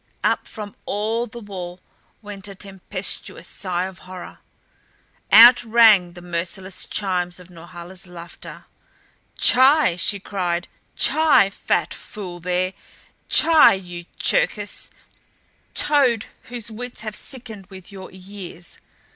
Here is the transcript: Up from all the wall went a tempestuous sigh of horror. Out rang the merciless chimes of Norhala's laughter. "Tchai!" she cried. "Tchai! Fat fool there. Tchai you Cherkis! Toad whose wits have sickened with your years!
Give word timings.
Up 0.23 0.47
from 0.47 0.75
all 0.87 1.27
the 1.27 1.37
wall 1.39 1.79
went 2.23 2.47
a 2.47 2.55
tempestuous 2.55 3.45
sigh 3.47 3.85
of 3.85 3.99
horror. 3.99 4.39
Out 5.31 5.63
rang 5.63 6.13
the 6.13 6.23
merciless 6.23 6.87
chimes 6.87 7.39
of 7.39 7.51
Norhala's 7.51 8.07
laughter. 8.07 8.65
"Tchai!" 9.37 9.95
she 9.97 10.19
cried. 10.19 10.67
"Tchai! 10.97 11.51
Fat 11.51 11.93
fool 11.93 12.39
there. 12.39 12.73
Tchai 13.29 13.73
you 13.75 14.05
Cherkis! 14.17 14.89
Toad 15.75 16.25
whose 16.45 16.71
wits 16.71 17.01
have 17.01 17.15
sickened 17.15 17.67
with 17.67 17.91
your 17.91 18.09
years! 18.09 18.79